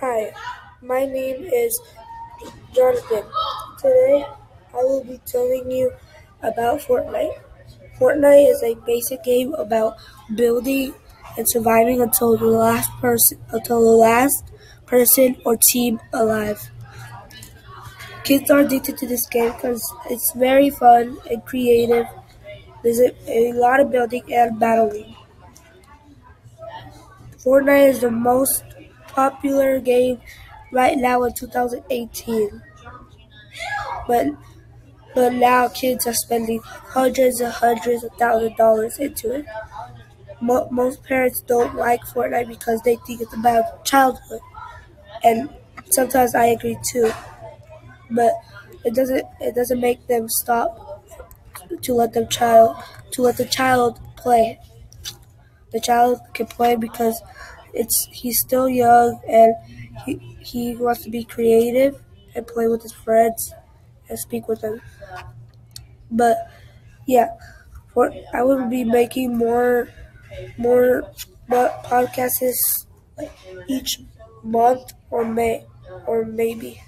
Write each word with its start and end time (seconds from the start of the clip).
Hi, 0.00 0.32
my 0.82 1.04
name 1.06 1.44
is 1.44 1.80
Jonathan. 2.74 3.24
Today 3.78 4.26
I 4.72 4.76
will 4.76 5.04
be 5.04 5.20
telling 5.26 5.70
you 5.70 5.92
about 6.42 6.80
Fortnite. 6.80 7.38
Fortnite 7.98 8.50
is 8.50 8.62
a 8.62 8.74
basic 8.86 9.22
game 9.24 9.54
about 9.54 9.96
building 10.34 10.94
and 11.38 11.48
surviving 11.48 12.02
until 12.02 12.36
the 12.36 12.46
last 12.46 12.90
person 13.00 13.38
until 13.50 13.80
the 13.82 13.96
last 14.08 14.44
person 14.86 15.36
or 15.46 15.56
team 15.56 16.00
alive. 16.12 16.70
Kids 18.24 18.50
are 18.50 18.58
addicted 18.58 18.98
to 18.98 19.06
this 19.06 19.24
game 19.28 19.52
because 19.52 19.80
it's 20.10 20.32
very 20.32 20.68
fun 20.68 21.16
and 21.30 21.44
creative. 21.44 22.06
There's 22.82 23.00
a, 23.00 23.12
a 23.28 23.52
lot 23.54 23.80
of 23.80 23.90
building 23.92 24.24
and 24.32 24.58
battling. 24.58 25.14
Fortnite 27.38 27.90
is 27.90 28.00
the 28.00 28.10
most 28.10 28.64
popular 29.14 29.80
game 29.80 30.20
right 30.72 30.96
now 30.98 31.22
in 31.24 31.32
2018. 31.34 32.62
But 34.06 34.26
but 35.14 35.34
now 35.34 35.68
kids 35.68 36.06
are 36.06 36.14
spending 36.14 36.60
hundreds 36.64 37.40
and 37.40 37.52
hundreds 37.52 38.04
of 38.04 38.12
thousands 38.18 38.52
of 38.52 38.56
dollars 38.58 38.98
into 38.98 39.32
it. 39.34 39.46
Mo- 40.40 40.68
most 40.70 41.04
parents 41.04 41.40
don't 41.42 41.76
like 41.76 42.02
Fortnite 42.04 42.48
because 42.48 42.82
they 42.82 42.96
think 43.06 43.20
it's 43.22 43.34
about 43.34 43.84
childhood, 43.84 44.40
and 45.24 45.50
sometimes 45.90 46.34
I 46.34 46.46
agree 46.46 46.78
too. 46.92 47.12
But 48.10 48.32
it 48.84 48.94
doesn't 48.94 49.24
it 49.40 49.54
doesn't 49.54 49.80
make 49.80 50.06
them 50.06 50.28
stop 50.28 51.04
to 51.82 51.94
let 51.94 52.12
them 52.14 52.28
child 52.28 52.76
to 53.12 53.22
let 53.22 53.36
the 53.36 53.46
child 53.46 54.00
play. 54.16 54.60
The 55.72 55.80
child 55.80 56.20
can 56.32 56.46
play 56.46 56.74
because 56.76 57.20
it's 57.74 58.08
he's 58.12 58.38
still 58.40 58.68
young 58.68 59.20
and 59.28 59.54
he 60.06 60.36
he 60.40 60.76
wants 60.76 61.02
to 61.02 61.10
be 61.10 61.24
creative 61.24 62.00
and 62.34 62.46
play 62.46 62.68
with 62.68 62.82
his 62.82 62.92
friends 62.92 63.52
and 64.08 64.18
speak 64.18 64.48
with 64.48 64.60
them. 64.60 64.80
But 66.10 66.50
yeah, 67.06 67.36
for 67.92 68.12
I 68.32 68.42
will 68.42 68.68
be 68.68 68.84
making 68.84 69.36
more 69.36 69.88
more 70.58 71.02
podcasts 71.48 72.86
like 73.18 73.32
each 73.68 74.00
month 74.42 74.92
or 75.10 75.24
may 75.24 75.66
or 76.06 76.24
maybe. 76.24 76.82